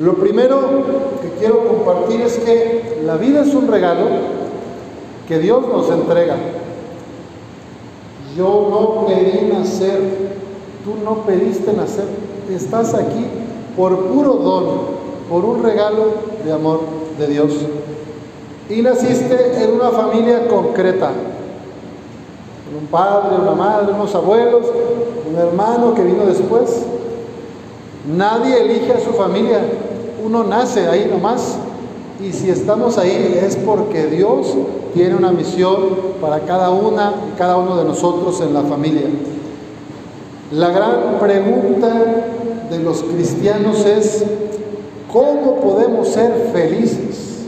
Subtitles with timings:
[0.00, 0.58] Lo primero
[1.20, 4.06] que quiero compartir es que la vida es un regalo
[5.28, 6.36] que Dios nos entrega.
[8.36, 10.00] Yo no pedí nacer,
[10.84, 12.06] tú no pediste nacer,
[12.50, 13.26] estás aquí
[13.76, 14.64] por puro don,
[15.28, 16.06] por un regalo
[16.44, 16.80] de amor
[17.18, 17.52] de Dios.
[18.70, 21.10] Y naciste en una familia concreta,
[22.80, 24.66] un padre, una madre, unos abuelos,
[25.30, 26.86] un hermano que vino después.
[28.06, 29.60] Nadie elige a su familia,
[30.24, 31.56] uno nace ahí nomás.
[32.20, 34.54] Y si estamos ahí es porque Dios
[34.94, 39.02] tiene una misión para cada una y cada uno de nosotros en la familia.
[40.52, 41.88] La gran pregunta
[42.70, 44.24] de los cristianos es,
[45.12, 47.46] ¿cómo podemos ser felices?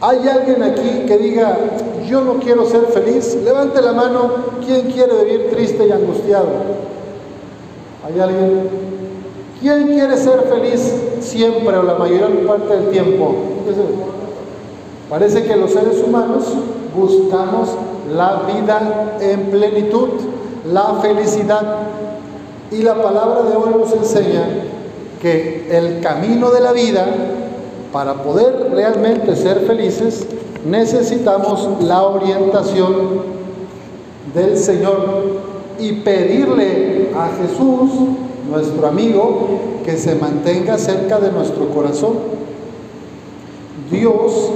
[0.00, 1.56] ¿Hay alguien aquí que diga,
[2.08, 3.36] yo no quiero ser feliz?
[3.44, 4.30] Levante la mano,
[4.64, 6.48] ¿quién quiere vivir triste y angustiado?
[8.06, 8.95] ¿Hay alguien?
[9.60, 13.34] ¿Quién quiere ser feliz siempre o la mayor parte del tiempo?
[15.08, 16.44] Parece que los seres humanos
[16.94, 17.70] buscamos
[18.14, 20.08] la vida en plenitud,
[20.72, 21.78] la felicidad.
[22.70, 24.42] Y la palabra de hoy nos enseña
[25.22, 27.06] que el camino de la vida,
[27.92, 30.26] para poder realmente ser felices,
[30.66, 33.36] necesitamos la orientación
[34.34, 35.24] del Señor
[35.78, 37.90] y pedirle a Jesús,
[38.50, 39.48] nuestro amigo,
[39.84, 42.14] que se mantenga cerca de nuestro corazón.
[43.90, 44.50] Dios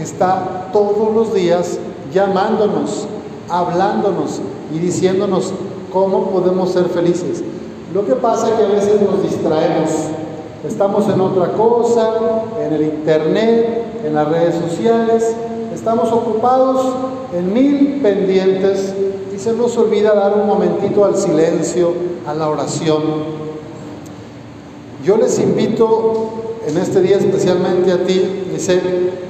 [0.00, 1.78] está todos los días
[2.12, 3.06] llamándonos,
[3.48, 4.40] hablándonos
[4.74, 5.52] y diciéndonos
[5.92, 7.42] cómo podemos ser felices.
[7.92, 9.90] Lo que pasa es que a veces nos distraemos.
[10.66, 12.10] Estamos en otra cosa,
[12.64, 15.34] en el internet, en las redes sociales,
[15.74, 16.94] estamos ocupados
[17.34, 18.94] en mil pendientes
[19.40, 21.94] se nos olvida dar un momentito al silencio,
[22.26, 23.00] a la oración.
[25.02, 26.28] Yo les invito
[26.68, 28.80] en este día especialmente a ti, dice,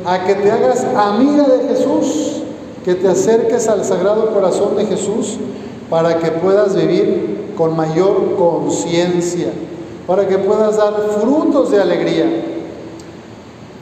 [0.04, 2.42] a que te hagas amiga de Jesús,
[2.84, 5.36] que te acerques al Sagrado Corazón de Jesús
[5.88, 9.52] para que puedas vivir con mayor conciencia,
[10.08, 12.26] para que puedas dar frutos de alegría.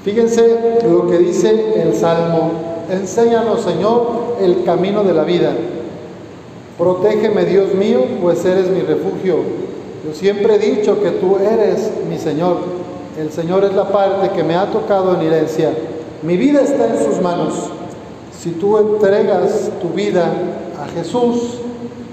[0.04, 2.50] Fíjense lo que dice el Salmo,
[2.90, 5.52] enséñanos Señor el camino de la vida.
[6.78, 9.38] Protégeme Dios mío, pues eres mi refugio.
[10.06, 12.58] Yo siempre he dicho que tú eres mi Señor.
[13.18, 15.70] El Señor es la parte que me ha tocado en herencia.
[16.22, 17.54] Mi vida está en sus manos.
[18.38, 20.32] Si tú entregas tu vida
[20.80, 21.58] a Jesús,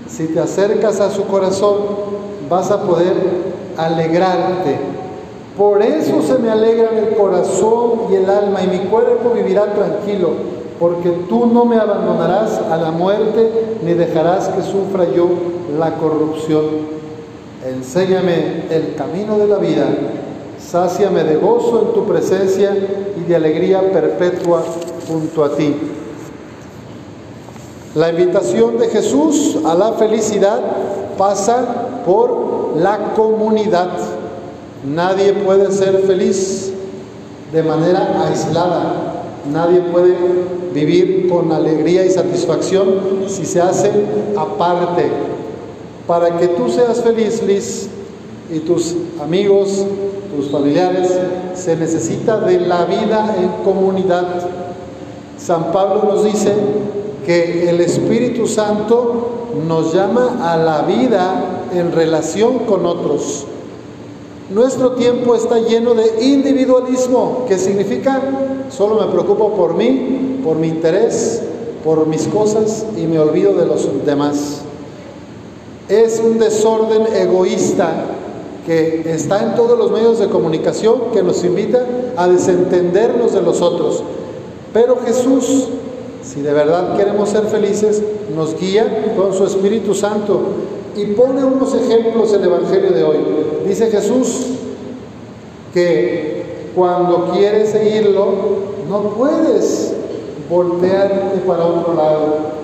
[0.09, 1.77] si te acercas a su corazón,
[2.49, 3.13] vas a poder
[3.77, 4.77] alegrarte.
[5.55, 10.31] Por eso se me alegran el corazón y el alma y mi cuerpo vivirá tranquilo,
[10.79, 15.29] porque tú no me abandonarás a la muerte ni dejarás que sufra yo
[15.77, 16.95] la corrupción.
[17.65, 19.87] Enséñame el camino de la vida
[20.59, 22.75] sáciame de gozo en tu presencia
[23.17, 24.63] y de alegría perpetua
[25.07, 25.75] junto a ti.
[27.93, 30.59] La invitación de Jesús a la felicidad
[31.17, 33.89] pasa por la comunidad.
[34.85, 36.73] Nadie puede ser feliz
[37.53, 39.14] de manera aislada.
[39.51, 40.15] Nadie puede
[40.73, 43.91] vivir con alegría y satisfacción si se hace
[44.35, 45.09] aparte.
[46.07, 47.89] Para que tú seas feliz, Liz,
[48.51, 49.85] y tus amigos,
[50.35, 51.11] tus familiares,
[51.55, 54.27] se necesita de la vida en comunidad.
[55.37, 56.53] San Pablo nos dice
[57.25, 63.47] que el Espíritu Santo nos llama a la vida en relación con otros.
[64.49, 68.21] Nuestro tiempo está lleno de individualismo, que significa
[68.69, 71.41] solo me preocupo por mí, por mi interés,
[71.83, 74.61] por mis cosas y me olvido de los demás.
[75.89, 78.05] Es un desorden egoísta
[78.67, 81.83] que está en todos los medios de comunicación que nos invita
[82.15, 84.03] a desentendernos de los otros.
[84.73, 85.69] Pero Jesús,
[86.23, 88.03] si de verdad queremos ser felices,
[88.35, 90.39] nos guía con su Espíritu Santo
[90.95, 93.17] y pone unos ejemplos el Evangelio de hoy.
[93.67, 94.47] Dice Jesús
[95.73, 98.25] que cuando quieres seguirlo,
[98.89, 99.93] no puedes
[100.49, 102.55] voltearte para otro lado.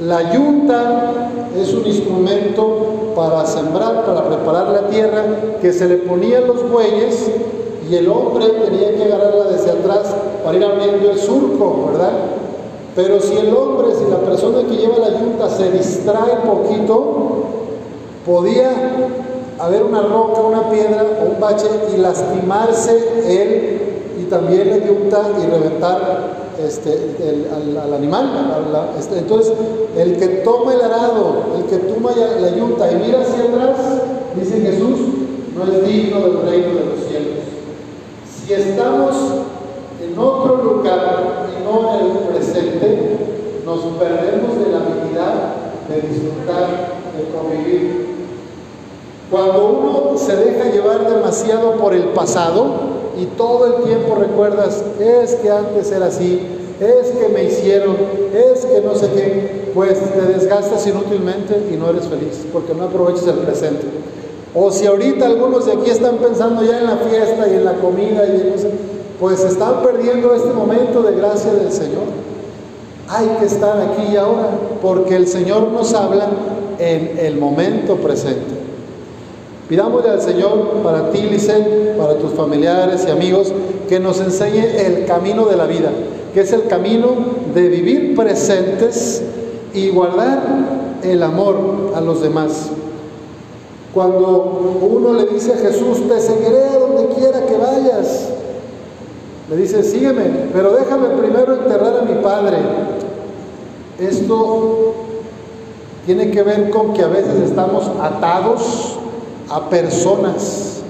[0.00, 1.12] La yunta
[1.56, 5.24] es un instrumento para sembrar, para preparar la tierra,
[5.60, 7.30] que se le ponían los bueyes
[7.88, 10.14] y el hombre tenía que agarrarla desde atrás
[10.44, 12.12] para ir abriendo el surco, ¿verdad?
[12.94, 17.61] Pero si el hombre, si la persona que lleva la yunta se distrae poquito,
[18.24, 18.70] podía
[19.58, 22.92] haber una roca, una piedra un bache y lastimarse
[23.26, 23.80] él
[24.20, 28.30] y también la yunta y reventar este, al, animal.
[28.98, 29.52] Este, entonces,
[29.96, 33.76] el que toma el arado, el que toma la yunta y mira hacia atrás,
[34.36, 34.98] dice Jesús,
[35.56, 37.38] no es digno del reino de los cielos.
[38.26, 39.14] Si estamos
[40.02, 43.16] en otro lugar y no en el presente,
[43.64, 45.54] nos perdemos de la habilidad
[45.88, 46.68] de disfrutar,
[47.16, 48.11] de convivir.
[49.32, 52.66] Cuando uno se deja llevar demasiado por el pasado
[53.18, 56.38] y todo el tiempo recuerdas, es que antes era así,
[56.78, 57.96] es que me hicieron,
[58.34, 62.84] es que no sé qué, pues te desgastas inútilmente y no eres feliz, porque no
[62.84, 63.86] aprovechas el presente.
[64.54, 67.76] O si ahorita algunos de aquí están pensando ya en la fiesta y en la
[67.76, 68.68] comida y en eso,
[69.18, 72.04] pues están perdiendo este momento de gracia del Señor.
[73.08, 74.50] Hay que estar aquí y ahora,
[74.82, 76.28] porque el Señor nos habla
[76.78, 78.61] en el momento presente.
[79.72, 83.50] Pidámosle al Señor para ti, Licen, para tus familiares y amigos,
[83.88, 85.88] que nos enseñe el camino de la vida,
[86.34, 87.08] que es el camino
[87.54, 89.22] de vivir presentes
[89.72, 90.42] y guardar
[91.02, 91.56] el amor
[91.94, 92.68] a los demás.
[93.94, 98.28] Cuando uno le dice a Jesús, te seguiré a donde quiera que vayas,
[99.48, 102.58] le dice, sígueme, pero déjame primero enterrar a mi padre.
[103.98, 104.92] Esto
[106.04, 108.91] tiene que ver con que a veces estamos atados
[109.52, 110.80] a personas,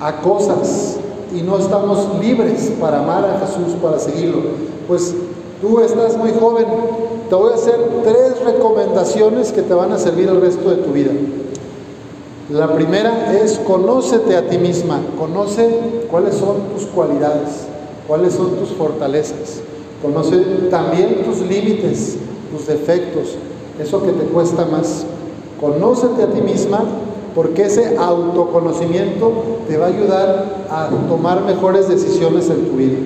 [0.00, 0.98] a cosas,
[1.36, 4.42] y no estamos libres para amar a Jesús, para seguirlo.
[4.86, 5.12] Pues
[5.60, 6.66] tú estás muy joven,
[7.28, 7.74] te voy a hacer
[8.04, 11.10] tres recomendaciones que te van a servir el resto de tu vida.
[12.50, 17.66] La primera es conócete a ti misma, conoce cuáles son tus cualidades,
[18.06, 19.60] cuáles son tus fortalezas,
[20.00, 20.36] conoce
[20.70, 22.16] también tus límites,
[22.52, 23.34] tus defectos,
[23.80, 25.04] eso que te cuesta más.
[25.60, 26.84] Conócete a ti misma
[27.36, 29.30] porque ese autoconocimiento
[29.68, 32.96] te va a ayudar a tomar mejores decisiones en tu vida.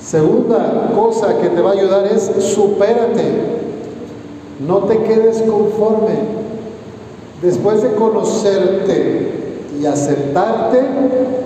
[0.00, 3.24] Segunda cosa que te va a ayudar es supérate.
[4.64, 6.14] No te quedes conforme.
[7.42, 9.32] Después de conocerte
[9.80, 10.80] y aceptarte,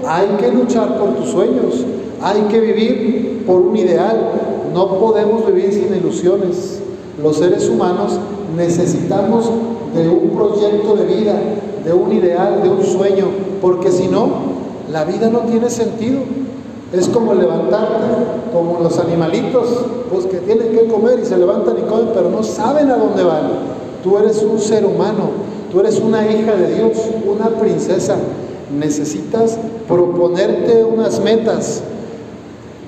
[0.06, 1.86] hay que luchar por tus sueños,
[2.20, 4.32] hay que vivir por un ideal.
[4.74, 6.82] No podemos vivir sin ilusiones.
[7.20, 8.20] Los seres humanos
[8.54, 9.50] necesitamos
[9.94, 11.34] de un proyecto de vida,
[11.84, 13.26] de un ideal, de un sueño,
[13.60, 14.28] porque si no,
[14.90, 16.20] la vida no tiene sentido.
[16.92, 18.06] Es como levantarte,
[18.52, 19.68] como los animalitos,
[20.10, 23.22] pues que tienen que comer y se levantan y comen, pero no saben a dónde
[23.22, 23.70] van.
[24.02, 28.16] Tú eres un ser humano, Tú eres una hija de Dios, una princesa.
[28.76, 29.56] Necesitas
[29.86, 31.82] proponerte unas metas,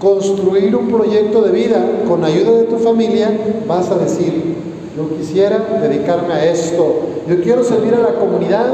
[0.01, 3.31] construir un proyecto de vida con ayuda de tu familia.
[3.69, 4.57] Vas a decir,
[4.97, 6.97] yo quisiera dedicarme a esto.
[7.27, 8.67] Yo quiero servir a la comunidad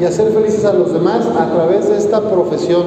[0.00, 2.84] y hacer felices a los demás a través de esta profesión.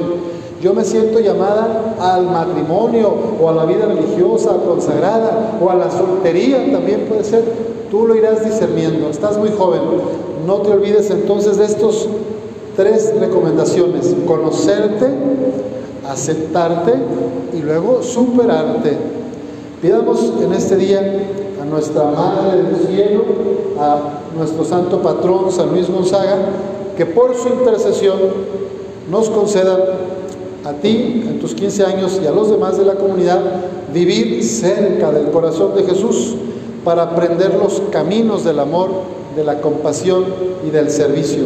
[0.62, 5.90] Yo me siento llamada al matrimonio o a la vida religiosa consagrada o a la
[5.90, 7.44] soltería también puede ser.
[7.90, 9.10] Tú lo irás discerniendo.
[9.10, 9.82] Estás muy joven.
[10.46, 12.08] No te olvides entonces de estos
[12.74, 14.16] tres recomendaciones.
[14.26, 15.06] Conocerte,
[16.08, 16.94] aceptarte
[17.56, 18.96] y luego superarte.
[19.80, 21.00] Pidamos en este día
[21.70, 23.24] nuestra Madre del Cielo,
[23.78, 26.36] a nuestro Santo Patrón San Luis Gonzaga,
[26.96, 28.18] que por su intercesión
[29.10, 29.78] nos conceda
[30.64, 33.40] a ti en tus 15 años y a los demás de la comunidad
[33.92, 36.34] vivir cerca del corazón de Jesús
[36.84, 38.88] para aprender los caminos del amor,
[39.36, 40.24] de la compasión
[40.66, 41.44] y del servicio.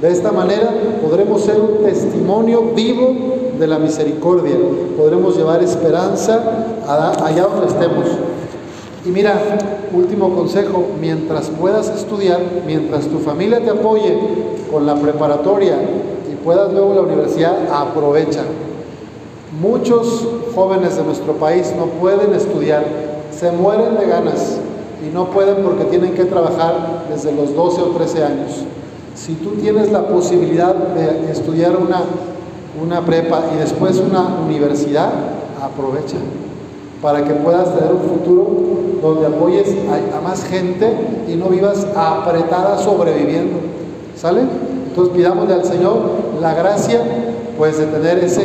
[0.00, 3.14] De esta manera podremos ser un testimonio vivo
[3.58, 4.54] de la misericordia,
[4.96, 6.40] podremos llevar esperanza
[6.86, 8.06] allá donde estemos.
[9.06, 9.40] Y mira,
[9.92, 14.18] último consejo, mientras puedas estudiar, mientras tu familia te apoye
[14.68, 15.76] con la preparatoria
[16.28, 18.42] y puedas luego la universidad, aprovecha.
[19.60, 22.84] Muchos jóvenes de nuestro país no pueden estudiar
[23.30, 24.58] se mueren de ganas
[25.06, 28.64] y no pueden porque tienen que trabajar desde los 12 o 13 años.
[29.14, 32.02] Si tú tienes la posibilidad de estudiar una,
[32.82, 35.10] una prepa y después una universidad,
[35.62, 36.16] aprovecha
[37.06, 38.48] para que puedas tener un futuro
[39.00, 39.72] donde apoyes
[40.12, 40.90] a, más gente
[41.28, 43.58] y no vivas apretada sobreviviendo.
[44.16, 44.40] ¿Sale?
[44.88, 45.98] Entonces pidámosle al Señor
[46.40, 47.00] la gracia
[47.56, 48.44] pues de tener ese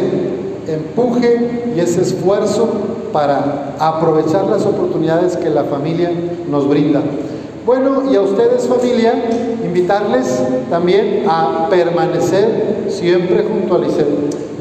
[0.67, 2.69] empuje y ese esfuerzo
[3.11, 6.11] para aprovechar las oportunidades que la familia
[6.47, 7.01] nos brinda.
[7.65, 9.15] Bueno, y a ustedes familia,
[9.65, 10.39] invitarles
[10.69, 14.07] también a permanecer siempre junto a Lisset.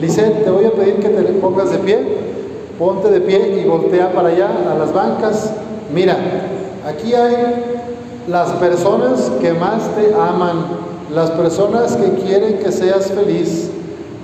[0.01, 2.30] Lisset, te voy a pedir que te pongas de pie,
[2.81, 5.53] ponte de pie y voltea para allá a las bancas.
[5.95, 6.17] Mira,
[6.87, 7.37] aquí hay
[8.27, 10.65] las personas que más te aman,
[11.15, 13.71] las personas que quieren que seas feliz,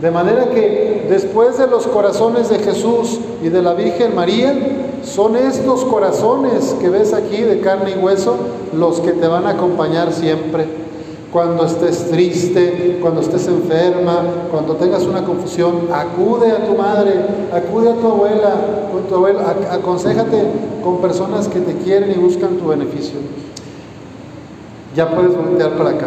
[0.01, 4.55] de manera que después de los corazones de Jesús y de la Virgen María,
[5.03, 8.39] son estos corazones que ves aquí de carne y hueso
[8.75, 10.86] los que te van a acompañar siempre.
[11.33, 17.15] Cuando estés triste, cuando estés enferma, cuando tengas una confusión, acude a tu madre,
[17.53, 18.55] acude a tu abuela,
[18.93, 19.27] con
[19.71, 20.45] aconsejate
[20.83, 23.19] con personas que te quieren y buscan tu beneficio.
[24.95, 26.07] Ya puedes voltear para acá.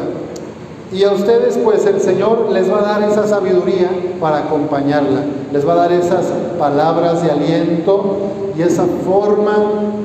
[0.92, 5.24] Y a ustedes pues el Señor les va a dar esa sabiduría para acompañarla,
[5.54, 6.26] les va a dar esas
[6.58, 8.18] palabras de aliento
[8.58, 9.58] y esa forma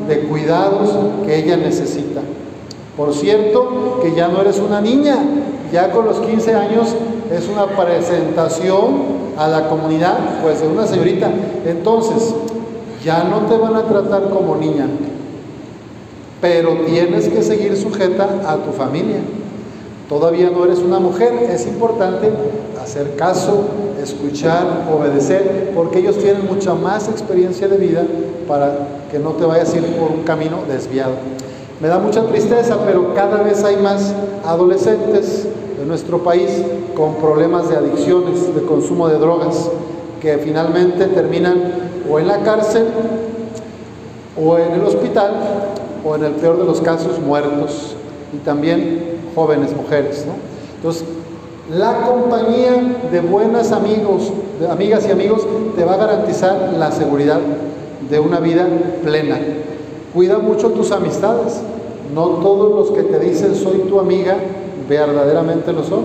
[0.07, 0.91] de cuidados
[1.25, 2.21] que ella necesita.
[2.97, 5.19] Por cierto, que ya no eres una niña,
[5.73, 6.95] ya con los 15 años
[7.33, 11.29] es una presentación a la comunidad, pues de una señorita.
[11.67, 12.35] Entonces,
[13.05, 14.87] ya no te van a tratar como niña,
[16.41, 19.19] pero tienes que seguir sujeta a tu familia.
[20.09, 22.31] Todavía no eres una mujer, es importante
[22.81, 23.65] hacer caso,
[24.03, 28.05] escuchar, obedecer, porque ellos tienen mucha más experiencia de vida
[28.47, 28.77] para
[29.11, 31.15] que no te vayas a ir por un camino desviado.
[31.81, 34.15] Me da mucha tristeza, pero cada vez hay más
[34.45, 35.47] adolescentes
[35.81, 36.51] en nuestro país
[36.97, 39.71] con problemas de adicciones, de consumo de drogas,
[40.21, 41.57] que finalmente terminan
[42.09, 42.87] o en la cárcel,
[44.43, 45.33] o en el hospital,
[46.05, 47.97] o en el peor de los casos, muertos.
[48.33, 50.25] Y también jóvenes mujeres.
[50.77, 51.05] Entonces,
[51.71, 52.73] la compañía
[53.11, 57.41] de buenas amigos, de amigas y amigos te va a garantizar la seguridad
[58.11, 58.69] de una vida
[59.03, 59.39] plena.
[60.15, 61.61] Cuida mucho tus amistades.
[62.15, 64.37] No todos los que te dicen soy tu amiga
[64.89, 66.05] verdaderamente lo son.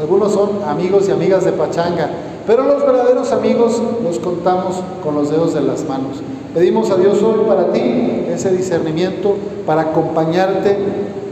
[0.00, 2.10] Algunos son amigos y amigas de pachanga,
[2.46, 6.20] pero los verdaderos amigos los contamos con los dedos de las manos.
[6.52, 10.76] Pedimos a Dios hoy para ti ese discernimiento, para acompañarte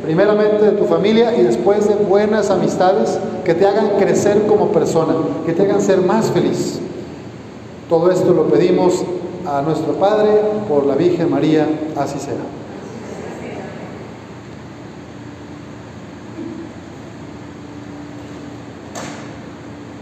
[0.04, 5.14] primeramente de tu familia y después de buenas amistades que te hagan crecer como persona,
[5.44, 6.78] que te hagan ser más feliz.
[7.88, 9.04] Todo esto lo pedimos
[9.46, 12.61] a nuestro Padre por la Virgen María, así será.